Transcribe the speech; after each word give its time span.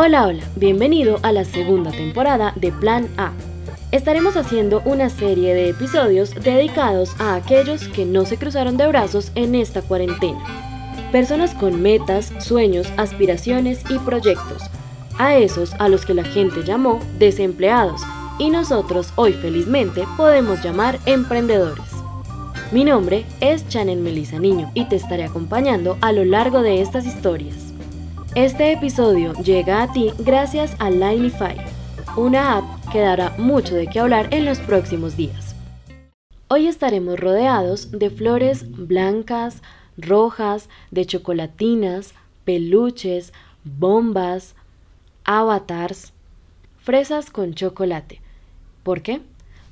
Hola, 0.00 0.28
hola, 0.28 0.44
bienvenido 0.54 1.18
a 1.24 1.32
la 1.32 1.44
segunda 1.44 1.90
temporada 1.90 2.52
de 2.54 2.70
Plan 2.70 3.08
A. 3.16 3.32
Estaremos 3.90 4.36
haciendo 4.36 4.80
una 4.84 5.10
serie 5.10 5.54
de 5.54 5.70
episodios 5.70 6.32
dedicados 6.36 7.20
a 7.20 7.34
aquellos 7.34 7.88
que 7.88 8.04
no 8.04 8.24
se 8.24 8.36
cruzaron 8.36 8.76
de 8.76 8.86
brazos 8.86 9.32
en 9.34 9.56
esta 9.56 9.82
cuarentena. 9.82 10.38
Personas 11.10 11.52
con 11.52 11.82
metas, 11.82 12.32
sueños, 12.38 12.86
aspiraciones 12.96 13.80
y 13.90 13.98
proyectos. 13.98 14.62
A 15.18 15.36
esos 15.36 15.74
a 15.80 15.88
los 15.88 16.06
que 16.06 16.14
la 16.14 16.22
gente 16.22 16.62
llamó 16.62 17.00
desempleados 17.18 18.00
y 18.38 18.50
nosotros 18.50 19.12
hoy 19.16 19.32
felizmente 19.32 20.04
podemos 20.16 20.62
llamar 20.62 21.00
emprendedores. 21.06 21.90
Mi 22.70 22.84
nombre 22.84 23.26
es 23.40 23.66
Chanel 23.66 23.98
Melisa 23.98 24.38
Niño 24.38 24.70
y 24.74 24.84
te 24.84 24.94
estaré 24.94 25.24
acompañando 25.24 25.98
a 26.02 26.12
lo 26.12 26.24
largo 26.24 26.62
de 26.62 26.82
estas 26.82 27.04
historias. 27.04 27.67
Este 28.34 28.72
episodio 28.72 29.32
llega 29.42 29.82
a 29.82 29.90
ti 29.90 30.12
gracias 30.18 30.76
a 30.78 30.90
Linify, 30.90 31.56
una 32.14 32.58
app 32.58 32.64
que 32.92 33.00
dará 33.00 33.34
mucho 33.38 33.74
de 33.74 33.86
qué 33.86 34.00
hablar 34.00 34.28
en 34.32 34.44
los 34.44 34.58
próximos 34.58 35.16
días. 35.16 35.56
Hoy 36.48 36.66
estaremos 36.66 37.18
rodeados 37.18 37.90
de 37.90 38.10
flores 38.10 38.70
blancas, 38.70 39.62
rojas, 39.96 40.68
de 40.90 41.06
chocolatinas, 41.06 42.12
peluches, 42.44 43.32
bombas, 43.64 44.54
avatars, 45.24 46.12
fresas 46.76 47.30
con 47.30 47.54
chocolate. 47.54 48.20
¿Por 48.82 49.00
qué? 49.00 49.22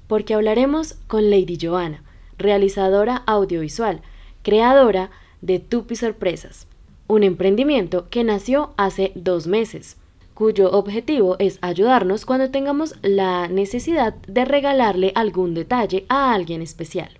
Porque 0.08 0.32
hablaremos 0.32 0.94
con 1.08 1.30
Lady 1.30 1.58
Joanna, 1.60 2.02
realizadora 2.38 3.22
audiovisual, 3.26 4.00
creadora 4.42 5.10
de 5.42 5.58
Tupi 5.58 5.94
Sorpresas, 5.94 6.66
un 7.08 7.22
emprendimiento 7.22 8.08
que 8.10 8.24
nació 8.24 8.72
hace 8.76 9.12
dos 9.14 9.46
meses, 9.46 9.96
cuyo 10.34 10.70
objetivo 10.72 11.36
es 11.38 11.58
ayudarnos 11.62 12.26
cuando 12.26 12.50
tengamos 12.50 12.94
la 13.02 13.48
necesidad 13.48 14.14
de 14.26 14.44
regalarle 14.44 15.12
algún 15.14 15.54
detalle 15.54 16.04
a 16.08 16.34
alguien 16.34 16.62
especial. 16.62 17.10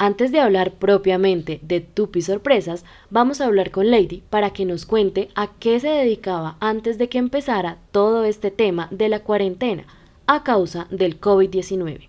Antes 0.00 0.30
de 0.30 0.38
hablar 0.38 0.72
propiamente 0.72 1.58
de 1.62 1.80
Tupi 1.80 2.22
Sorpresas, 2.22 2.84
vamos 3.10 3.40
a 3.40 3.46
hablar 3.46 3.72
con 3.72 3.90
Lady 3.90 4.22
para 4.30 4.50
que 4.50 4.64
nos 4.64 4.86
cuente 4.86 5.28
a 5.34 5.48
qué 5.58 5.80
se 5.80 5.88
dedicaba 5.88 6.56
antes 6.60 6.98
de 6.98 7.08
que 7.08 7.18
empezara 7.18 7.78
todo 7.90 8.24
este 8.24 8.52
tema 8.52 8.88
de 8.92 9.08
la 9.08 9.20
cuarentena 9.20 9.86
a 10.26 10.44
causa 10.44 10.86
del 10.90 11.20
COVID-19. 11.20 12.08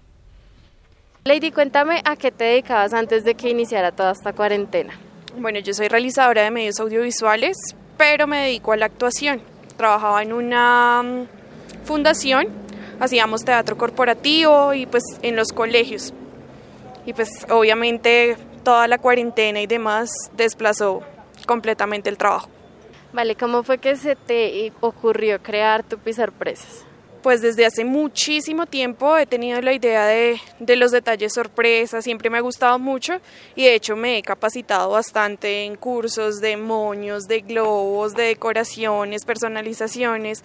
Lady, 1.24 1.52
cuéntame 1.52 2.02
a 2.06 2.16
qué 2.16 2.31
te 2.31 2.44
dedicabas 2.44 2.94
antes 2.94 3.24
de 3.24 3.36
que 3.36 3.50
iniciara 3.50 3.92
toda 3.92 4.12
esta 4.12 4.34
cuarentena. 4.34 4.94
Bueno, 5.38 5.59
yo 5.59 5.73
soy 5.73 5.88
realizadora 5.88 6.44
de 6.44 6.52
medios 6.52 6.80
audiovisuales, 6.80 7.55
pero 7.97 8.27
me 8.27 8.41
dedico 8.45 8.72
a 8.72 8.77
la 8.77 8.88
actuación. 8.88 9.41
Trabajaba 9.77 10.22
en 10.23 10.33
una 10.33 11.03
mm, 11.03 11.85
fundación, 11.85 12.47
hacíamos 12.99 13.45
teatro 13.45 13.77
corporativo 13.77 14.73
y 14.73 14.85
pues 14.85 15.03
en 15.22 15.35
los 15.35 15.50
colegios. 15.50 16.13
Y 17.05 17.13
pues 17.13 17.30
obviamente 17.50 18.38
toda 18.63 18.88
la 18.88 18.97
cuarentena 18.97 19.61
y 19.61 19.67
demás 19.67 20.09
desplazó 20.35 21.02
completamente 21.45 22.09
el 22.09 22.17
trabajo. 22.17 22.50
Vale, 23.13 23.35
¿cómo 23.35 23.63
fue 23.63 23.77
que 23.77 23.95
se 23.95 24.16
te 24.16 24.72
ocurrió 24.81 25.41
crear 25.41 25.83
Tupi 25.83 26.13
Sorpresas? 26.13 26.85
Pues 27.22 27.42
desde 27.42 27.66
hace 27.66 27.86
muchísimo 27.86 28.66
tiempo 28.66 29.17
he 29.17 29.25
tenido 29.25 29.62
la 29.62 29.73
idea 29.73 30.06
de, 30.06 30.39
los 30.75 30.92
detalles 30.92 31.34
sorpresa, 31.34 32.02
siempre 32.02 32.30
me 32.30 32.38
ha 32.38 32.42
gustado 32.42 32.80
mucho 32.80 33.20
y 33.56 33.64
de 33.66 33.75
hecho 33.75 33.95
me 33.95 34.17
he 34.17 34.22
capacitado 34.22 34.92
bastante 34.92 35.66
en 35.66 35.75
cursos 35.75 36.40
de 36.40 36.58
moños, 36.58 37.28
de 37.28 37.42
globos, 37.42 38.14
de 38.14 38.23
decoraciones, 38.23 39.25
personalizaciones 39.25 40.44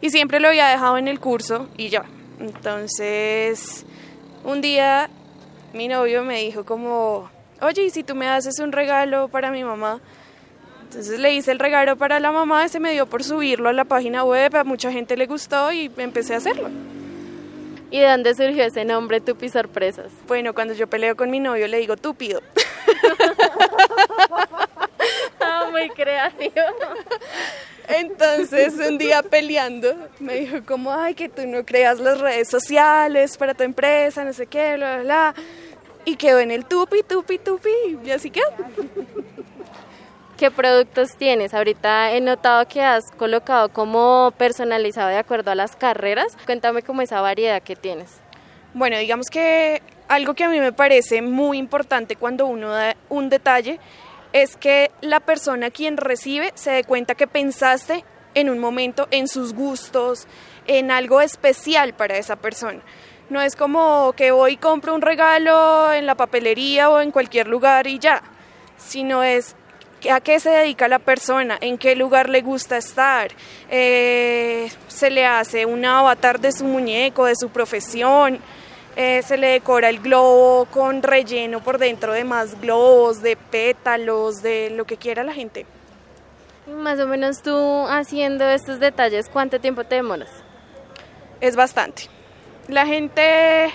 y 0.00 0.10
siempre 0.10 0.40
lo 0.40 0.48
había 0.48 0.68
dejado 0.68 0.98
en 0.98 1.08
el 1.08 1.20
curso 1.20 1.68
y 1.76 1.88
ya. 1.88 2.04
Entonces, 2.40 3.84
un 4.44 4.60
día 4.60 5.10
mi 5.72 5.88
novio 5.88 6.22
me 6.22 6.40
dijo 6.40 6.64
como, 6.64 7.30
oye, 7.60 7.84
¿y 7.84 7.90
si 7.90 8.02
tú 8.02 8.14
me 8.14 8.28
haces 8.28 8.58
un 8.58 8.72
regalo 8.72 9.28
para 9.28 9.50
mi 9.50 9.64
mamá? 9.64 10.00
Entonces 10.92 11.18
le 11.20 11.32
hice 11.32 11.52
el 11.52 11.58
regalo 11.58 11.96
para 11.96 12.20
la 12.20 12.32
mamá, 12.32 12.68
se 12.68 12.78
me 12.78 12.92
dio 12.92 13.06
por 13.06 13.24
subirlo 13.24 13.70
a 13.70 13.72
la 13.72 13.86
página 13.86 14.24
web, 14.24 14.54
a 14.54 14.62
mucha 14.62 14.92
gente 14.92 15.16
le 15.16 15.26
gustó 15.26 15.72
y 15.72 15.90
empecé 15.96 16.34
a 16.34 16.36
hacerlo. 16.36 16.68
¿Y 17.90 17.98
de 17.98 18.08
dónde 18.08 18.34
surgió 18.34 18.62
ese 18.62 18.84
nombre, 18.84 19.22
Tupi 19.22 19.48
Sorpresas? 19.48 20.12
Bueno, 20.28 20.52
cuando 20.52 20.74
yo 20.74 20.86
peleo 20.88 21.16
con 21.16 21.30
mi 21.30 21.40
novio 21.40 21.66
le 21.66 21.78
digo 21.78 21.96
túpido. 21.96 22.42
ah, 25.40 25.68
muy 25.70 25.88
creativo. 25.88 26.60
Entonces, 27.88 28.74
un 28.74 28.98
día 28.98 29.22
peleando, 29.22 29.96
me 30.20 30.40
dijo 30.40 30.58
como, 30.66 30.92
ay, 30.92 31.14
que 31.14 31.30
tú 31.30 31.46
no 31.46 31.64
creas 31.64 32.00
las 32.00 32.20
redes 32.20 32.50
sociales 32.50 33.38
para 33.38 33.54
tu 33.54 33.62
empresa, 33.62 34.24
no 34.24 34.34
sé 34.34 34.46
qué, 34.46 34.76
bla, 34.76 34.96
bla, 34.96 35.04
bla. 35.04 35.34
Y 36.04 36.16
quedó 36.16 36.38
en 36.38 36.50
el 36.50 36.66
tupi, 36.66 37.02
tupi, 37.02 37.38
tupi, 37.38 37.70
y 38.04 38.10
así 38.10 38.30
quedó. 38.30 38.44
¿Qué 40.42 40.50
productos 40.50 41.14
tienes? 41.16 41.54
Ahorita 41.54 42.10
he 42.10 42.20
notado 42.20 42.66
que 42.66 42.82
has 42.82 43.12
colocado 43.12 43.68
como 43.68 44.34
personalizado 44.36 45.08
de 45.08 45.16
acuerdo 45.16 45.52
a 45.52 45.54
las 45.54 45.76
carreras. 45.76 46.36
Cuéntame 46.46 46.82
cómo 46.82 47.00
esa 47.00 47.20
variedad 47.20 47.62
que 47.62 47.76
tienes. 47.76 48.20
Bueno, 48.74 48.98
digamos 48.98 49.28
que 49.30 49.82
algo 50.08 50.34
que 50.34 50.42
a 50.42 50.48
mí 50.48 50.58
me 50.58 50.72
parece 50.72 51.22
muy 51.22 51.58
importante 51.58 52.16
cuando 52.16 52.46
uno 52.46 52.70
da 52.70 52.96
un 53.08 53.28
detalle 53.28 53.78
es 54.32 54.56
que 54.56 54.90
la 55.00 55.20
persona 55.20 55.70
quien 55.70 55.96
recibe 55.96 56.50
se 56.56 56.72
dé 56.72 56.82
cuenta 56.82 57.14
que 57.14 57.28
pensaste 57.28 58.04
en 58.34 58.50
un 58.50 58.58
momento 58.58 59.06
en 59.12 59.28
sus 59.28 59.54
gustos, 59.54 60.26
en 60.66 60.90
algo 60.90 61.20
especial 61.20 61.94
para 61.94 62.16
esa 62.16 62.34
persona. 62.34 62.80
No 63.30 63.40
es 63.40 63.54
como 63.54 64.12
que 64.16 64.32
voy 64.32 64.54
y 64.54 64.56
compro 64.56 64.92
un 64.92 65.02
regalo 65.02 65.92
en 65.92 66.04
la 66.04 66.16
papelería 66.16 66.90
o 66.90 67.00
en 67.00 67.12
cualquier 67.12 67.46
lugar 67.46 67.86
y 67.86 68.00
ya, 68.00 68.24
sino 68.76 69.22
es 69.22 69.54
a 70.10 70.20
qué 70.20 70.40
se 70.40 70.50
dedica 70.50 70.88
la 70.88 70.98
persona, 70.98 71.58
en 71.60 71.78
qué 71.78 71.94
lugar 71.94 72.28
le 72.28 72.42
gusta 72.42 72.76
estar, 72.76 73.30
eh, 73.70 74.70
se 74.88 75.10
le 75.10 75.26
hace 75.26 75.66
un 75.66 75.84
avatar 75.84 76.40
de 76.40 76.52
su 76.52 76.64
muñeco, 76.64 77.26
de 77.26 77.36
su 77.36 77.50
profesión, 77.50 78.40
eh, 78.96 79.22
se 79.22 79.36
le 79.36 79.48
decora 79.48 79.88
el 79.88 80.00
globo 80.00 80.66
con 80.66 81.02
relleno 81.02 81.60
por 81.62 81.78
dentro 81.78 82.12
de 82.12 82.24
más 82.24 82.60
globos, 82.60 83.22
de 83.22 83.36
pétalos, 83.36 84.42
de 84.42 84.70
lo 84.70 84.84
que 84.84 84.96
quiera 84.96 85.24
la 85.24 85.32
gente. 85.32 85.66
Más 86.66 87.00
o 87.00 87.06
menos 87.06 87.42
tú 87.42 87.86
haciendo 87.88 88.48
estos 88.48 88.80
detalles, 88.80 89.28
¿cuánto 89.28 89.60
tiempo 89.60 89.84
te 89.84 89.96
demoras? 89.96 90.30
Es 91.40 91.56
bastante. 91.56 92.04
La 92.68 92.86
gente, 92.86 93.72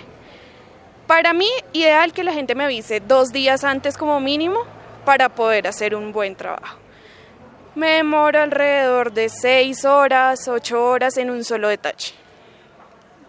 para 1.05 1.33
mí, 1.33 1.49
ideal 1.73 2.13
que 2.13 2.23
la 2.23 2.31
gente 2.31 2.55
me 2.55 2.63
avise 2.63 3.01
dos 3.01 3.29
días 3.29 3.63
antes 3.63 3.97
como 3.97 4.19
mínimo 4.19 4.65
para 5.07 5.29
poder 5.29 5.69
hacer 5.69 5.95
un 5.95 6.11
buen 6.11 6.35
trabajo. 6.35 6.77
Me 7.75 7.91
demoro 7.91 8.41
alrededor 8.41 9.13
de 9.13 9.29
6 9.29 9.85
horas, 9.85 10.49
8 10.49 10.85
horas 10.85 11.15
en 11.15 11.29
un 11.29 11.45
solo 11.45 11.69
detalle. 11.69 12.11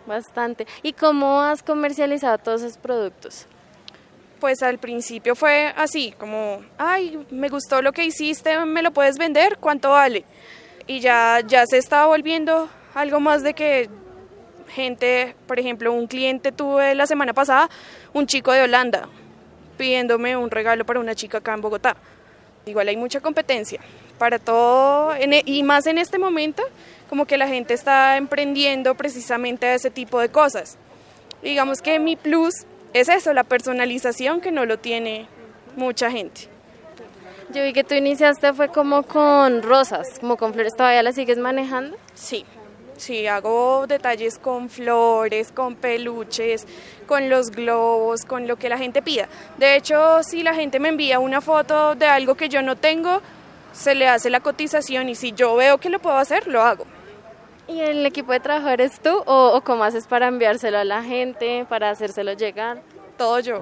Bastante. 0.04 0.66
¿Y 0.82 0.92
cómo 0.92 1.40
has 1.40 1.62
comercializado 1.62 2.36
todos 2.38 2.62
esos 2.62 2.78
productos? 2.78 3.46
Pues 4.40 4.60
al 4.64 4.78
principio 4.78 5.36
fue 5.36 5.72
así, 5.76 6.12
como, 6.18 6.64
ay, 6.78 7.24
me 7.30 7.48
gustó 7.48 7.80
lo 7.80 7.92
que 7.92 8.04
hiciste, 8.04 8.58
¿me 8.64 8.82
lo 8.82 8.90
puedes 8.90 9.16
vender? 9.16 9.58
¿Cuánto 9.58 9.90
vale? 9.90 10.24
Y 10.88 10.98
ya, 10.98 11.42
ya 11.46 11.64
se 11.64 11.78
estaba 11.78 12.06
volviendo 12.06 12.68
algo 12.92 13.20
más 13.20 13.44
de 13.44 13.54
que 13.54 13.88
gente, 14.66 15.36
por 15.46 15.60
ejemplo, 15.60 15.92
un 15.92 16.08
cliente 16.08 16.50
tuve 16.50 16.96
la 16.96 17.06
semana 17.06 17.34
pasada, 17.34 17.70
un 18.12 18.26
chico 18.26 18.50
de 18.50 18.62
Holanda, 18.62 19.08
pidiéndome 19.78 20.36
un 20.36 20.50
regalo 20.50 20.84
para 20.84 21.00
una 21.00 21.14
chica 21.14 21.38
acá 21.38 21.54
en 21.54 21.62
Bogotá. 21.62 21.96
Igual 22.66 22.88
hay 22.88 22.96
mucha 22.98 23.20
competencia 23.20 23.80
para 24.18 24.38
todo, 24.38 25.14
e, 25.14 25.42
y 25.46 25.62
más 25.62 25.86
en 25.86 25.96
este 25.96 26.18
momento, 26.18 26.62
como 27.08 27.24
que 27.24 27.38
la 27.38 27.48
gente 27.48 27.72
está 27.72 28.16
emprendiendo 28.16 28.94
precisamente 28.94 29.72
ese 29.72 29.90
tipo 29.90 30.20
de 30.20 30.28
cosas. 30.28 30.76
Digamos 31.42 31.80
que 31.80 31.98
mi 31.98 32.16
plus 32.16 32.66
es 32.92 33.08
eso, 33.08 33.32
la 33.32 33.44
personalización 33.44 34.40
que 34.40 34.50
no 34.50 34.66
lo 34.66 34.78
tiene 34.78 35.26
mucha 35.76 36.10
gente. 36.10 36.48
Yo 37.50 37.62
vi 37.62 37.72
que 37.72 37.84
tú 37.84 37.94
iniciaste 37.94 38.52
fue 38.52 38.68
como 38.68 39.04
con 39.04 39.62
rosas, 39.62 40.18
como 40.20 40.36
con 40.36 40.52
flores, 40.52 40.74
¿todavía 40.76 41.02
las 41.02 41.14
sigues 41.14 41.38
manejando? 41.38 41.96
Sí, 42.12 42.44
Sí, 42.98 43.28
hago 43.28 43.86
detalles 43.86 44.38
con 44.38 44.68
flores, 44.68 45.52
con 45.52 45.76
peluches, 45.76 46.66
con 47.06 47.30
los 47.30 47.50
globos, 47.50 48.24
con 48.24 48.48
lo 48.48 48.56
que 48.56 48.68
la 48.68 48.76
gente 48.76 49.02
pida. 49.02 49.28
De 49.56 49.76
hecho, 49.76 50.22
si 50.24 50.42
la 50.42 50.52
gente 50.52 50.80
me 50.80 50.88
envía 50.88 51.20
una 51.20 51.40
foto 51.40 51.94
de 51.94 52.06
algo 52.06 52.34
que 52.34 52.48
yo 52.48 52.60
no 52.60 52.74
tengo, 52.74 53.22
se 53.72 53.94
le 53.94 54.08
hace 54.08 54.30
la 54.30 54.40
cotización 54.40 55.08
y 55.08 55.14
si 55.14 55.30
yo 55.30 55.54
veo 55.54 55.78
que 55.78 55.90
lo 55.90 56.00
puedo 56.00 56.16
hacer, 56.16 56.48
lo 56.48 56.60
hago. 56.62 56.86
¿Y 57.68 57.80
el 57.80 58.04
equipo 58.04 58.32
de 58.32 58.40
trabajo 58.40 58.68
eres 58.68 58.98
tú 58.98 59.22
o, 59.26 59.60
cómo 59.62 59.84
haces 59.84 60.08
para 60.08 60.26
enviárselo 60.26 60.78
a 60.78 60.84
la 60.84 61.04
gente, 61.04 61.66
para 61.68 61.90
hacérselo 61.90 62.32
llegar? 62.32 62.82
Todo 63.16 63.38
yo. 63.38 63.60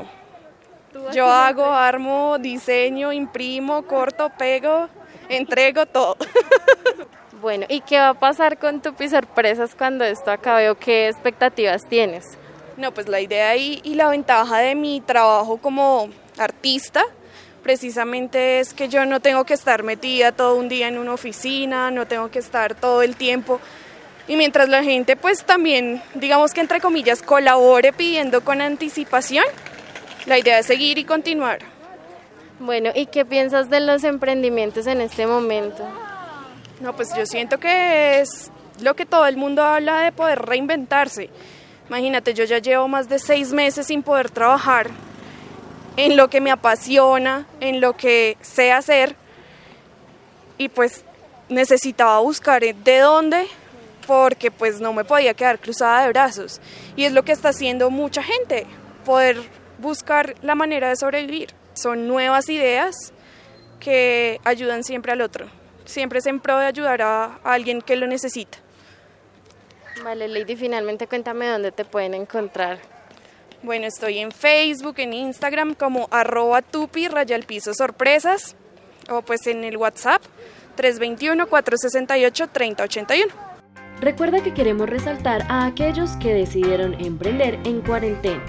Yo 1.12 1.27
hago, 1.27 1.67
armo, 1.67 2.39
diseño, 2.39 3.12
imprimo, 3.12 3.82
corto, 3.82 4.31
pego, 4.39 4.89
entrego 5.29 5.85
todo. 5.85 6.17
Bueno, 7.46 7.64
¿y 7.69 7.81
qué 7.81 7.96
va 7.96 8.08
a 8.08 8.14
pasar 8.14 8.58
con 8.58 8.82
Tupi 8.82 9.08
Sorpresas 9.08 9.76
cuando 9.76 10.04
esto 10.04 10.32
acabe 10.32 10.69
o 10.69 10.75
qué 10.75 11.06
expectativas 11.06 11.82
tienes? 11.88 12.25
No, 12.76 12.90
pues 12.90 13.06
la 13.06 13.20
idea 13.20 13.54
y, 13.54 13.81
y 13.84 13.94
la 13.94 14.08
ventaja 14.08 14.58
de 14.58 14.75
mi 14.75 15.00
trabajo 15.00 15.56
como 15.58 16.08
artista 16.38 17.04
precisamente 17.62 18.58
es 18.58 18.75
que 18.75 18.88
yo 18.88 19.06
no 19.06 19.20
tengo 19.20 19.44
que 19.44 19.54
estar 19.54 19.84
metida 19.84 20.32
todo 20.32 20.56
un 20.56 20.69
día 20.69 20.88
en 20.88 20.98
una 20.98 21.12
oficina, 21.12 21.93
no 21.93 22.08
tengo 22.08 22.32
que 22.32 22.40
estar 22.40 22.75
todo 22.75 23.02
el 23.02 23.14
tiempo. 23.14 23.60
Y 24.26 24.34
mientras 24.34 24.69
la 24.69 24.82
gente 24.82 25.14
pues 25.14 25.44
también, 25.44 26.02
digamos 26.14 26.52
que 26.52 26.62
entre 26.62 26.81
comillas, 26.81 27.22
colabore 27.22 27.93
pidiendo 27.93 28.43
con 28.43 28.60
anticipación, 28.60 29.44
la 30.25 30.37
idea 30.37 30.58
es 30.58 30.66
seguir 30.66 30.98
y 30.98 31.04
continuar. 31.04 31.60
Bueno, 32.58 32.90
¿y 32.93 33.06
qué 33.06 33.25
piensas 33.25 33.70
de 33.70 33.78
los 33.78 34.02
emprendimientos 34.02 34.88
en 34.88 35.00
este 35.00 35.28
momento? 35.28 35.88
No, 36.81 36.94
pues 36.94 37.14
yo 37.17 37.25
siento 37.25 37.58
que 37.58 38.20
es 38.20 38.50
lo 38.81 38.94
que 38.94 39.06
todo 39.06 39.26
el 39.26 39.37
mundo 39.37 39.62
habla 39.62 40.00
de 40.00 40.12
poder 40.12 40.40
reinventarse. 40.40 41.31
Imagínate, 41.88 42.34
yo 42.34 42.44
ya 42.44 42.58
llevo 42.58 42.88
más 42.88 43.08
de 43.08 43.19
seis 43.19 43.52
meses 43.52 43.87
sin 43.87 44.02
poder 44.02 44.31
trabajar 44.31 44.90
en 45.96 46.17
lo 46.17 46.28
que 46.28 46.40
me 46.40 46.50
apasiona, 46.50 47.46
en 47.61 47.81
lo 47.81 47.96
que 47.96 48.37
sé 48.43 48.73
hacer 48.73 49.17
y 50.58 50.69
pues 50.69 51.05
necesitaba 51.49 52.19
buscar 52.20 52.62
de 52.62 52.99
dónde 52.99 53.46
porque 54.06 54.50
pues 54.50 54.81
no 54.81 54.93
me 54.93 55.05
podía 55.05 55.34
quedar 55.34 55.58
cruzada 55.58 56.02
de 56.02 56.08
brazos 56.08 56.61
y 56.96 57.05
es 57.05 57.12
lo 57.12 57.25
que 57.25 57.32
está 57.32 57.50
haciendo 57.50 57.90
mucha 57.90 58.22
gente, 58.22 58.67
poder 59.05 59.43
buscar 59.79 60.34
la 60.43 60.55
manera 60.55 60.88
de 60.88 60.96
sobrevivir. 60.96 61.55
Son 61.75 62.06
nuevas 62.08 62.49
ideas 62.49 63.12
que 63.81 64.40
ayudan 64.44 64.84
siempre 64.84 65.12
al 65.12 65.20
otro, 65.20 65.46
siempre 65.87 66.19
es 66.19 66.27
en 66.27 66.41
pro 66.41 66.59
de 66.59 66.67
ayudar 66.67 67.00
a, 67.03 67.38
alguien 67.44 67.81
que 67.81 67.97
lo 67.97 68.06
necesita. 68.06 68.59
Vale, 70.05 70.29
Lady, 70.29 70.55
finalmente 70.56 71.06
cuéntame 71.06 71.49
dónde 71.49 71.73
te 71.73 71.87
pueden 71.87 72.12
encontrar. 72.15 72.79
Bueno, 73.62 73.87
estoy 73.87 74.19
en 74.19 74.31
Facebook, 74.31 74.97
en 74.99 75.15
Instagram 75.15 75.75
como 75.75 76.09
arroba 76.11 76.61
tupi 76.62 77.09
rayal 77.09 77.44
piso 77.44 77.73
sorpresas 77.73 78.55
o 79.09 79.23
pues 79.23 79.47
en 79.47 79.65
el 79.65 79.79
WhatsApp 79.79 80.21
321-468-3081. 80.77 83.29
Recuerda 84.00 84.43
que 84.43 84.53
queremos 84.53 84.91
resaltar 84.91 85.47
a 85.49 85.65
aquellos 85.67 86.11
que 86.19 86.35
decidieron 86.35 86.93
emprender 87.03 87.59
en 87.65 87.81
cuarentena. 87.81 88.44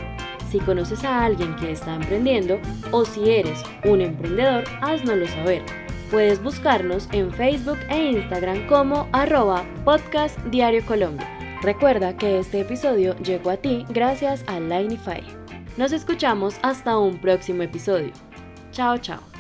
Si 0.52 0.60
conoces 0.60 1.06
a 1.06 1.24
alguien 1.24 1.56
que 1.56 1.72
está 1.72 1.96
emprendiendo 1.96 2.60
o 2.92 3.06
si 3.06 3.32
eres 3.32 3.64
un 3.86 4.02
emprendedor, 4.02 4.66
haznoslo 4.82 5.26
saber. 5.28 5.87
Puedes 6.10 6.42
buscarnos 6.42 7.10
en 7.12 7.32
Facebook 7.32 7.80
e 7.90 8.12
Instagram 8.12 8.66
como 8.68 9.10
arroba 9.12 9.66
podcast 9.84 10.40
Diario 10.46 10.86
Colombia. 10.86 11.28
Recuerda 11.62 12.16
que 12.16 12.40
este 12.40 12.62
episodio 12.62 13.18
llegó 13.18 13.50
a 13.50 13.58
ti 13.58 13.86
gracias 13.90 14.44
a 14.48 14.60
Linify. 14.60 15.22
Nos 15.76 15.92
escuchamos 15.92 16.56
hasta 16.62 16.98
un 16.98 17.20
próximo 17.20 17.64
episodio. 17.64 18.14
Chao, 18.72 18.98
chao. 18.98 19.37